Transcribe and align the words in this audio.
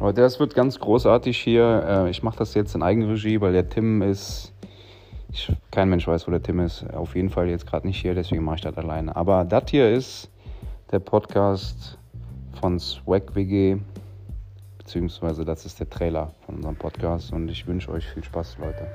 Aber 0.00 0.14
das 0.14 0.40
wird 0.40 0.54
ganz 0.54 0.80
großartig 0.80 1.38
hier. 1.38 1.84
Äh, 1.86 2.10
ich 2.10 2.22
mache 2.22 2.38
das 2.38 2.54
jetzt 2.54 2.74
in 2.74 2.82
Eigenregie, 2.82 3.40
weil 3.40 3.52
der 3.52 3.68
Tim 3.68 4.02
ist. 4.02 4.52
Ich, 5.32 5.52
kein 5.70 5.88
Mensch 5.88 6.08
weiß, 6.08 6.26
wo 6.26 6.32
der 6.32 6.42
Tim 6.42 6.58
ist. 6.58 6.84
Auf 6.92 7.14
jeden 7.14 7.30
Fall 7.30 7.48
jetzt 7.48 7.66
gerade 7.66 7.86
nicht 7.86 8.00
hier, 8.00 8.14
deswegen 8.14 8.42
mache 8.42 8.56
ich 8.56 8.62
das 8.62 8.76
alleine. 8.76 9.14
Aber 9.14 9.44
das 9.44 9.64
hier 9.68 9.88
ist 9.92 10.28
der 10.90 10.98
Podcast 10.98 11.98
von 12.60 12.80
Swag 12.80 13.36
WG, 13.36 13.76
beziehungsweise 14.78 15.44
das 15.44 15.66
ist 15.66 15.78
der 15.78 15.88
Trailer 15.88 16.32
von 16.46 16.56
unserem 16.56 16.74
Podcast 16.74 17.32
und 17.32 17.48
ich 17.48 17.64
wünsche 17.68 17.92
euch 17.92 18.06
viel 18.06 18.24
Spaß, 18.24 18.58
Leute. 18.58 18.88